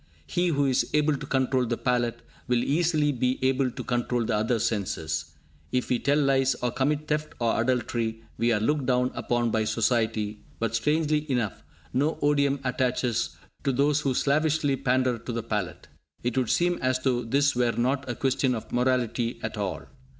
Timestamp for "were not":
17.55-18.09